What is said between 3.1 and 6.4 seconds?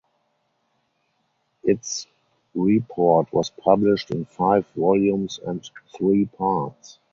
was published in five volumes and three